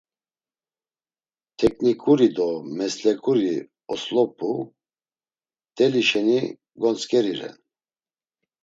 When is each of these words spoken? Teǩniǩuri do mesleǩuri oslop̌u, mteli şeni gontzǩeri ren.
Teǩniǩuri 1.57 2.29
do 2.35 2.49
mesleǩuri 2.77 3.53
oslop̌u, 3.93 4.51
mteli 5.69 6.03
şeni 6.09 6.39
gontzǩeri 6.81 7.33
ren. 7.39 7.57